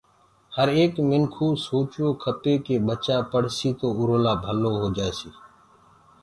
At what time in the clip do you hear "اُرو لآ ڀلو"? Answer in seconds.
3.97-4.71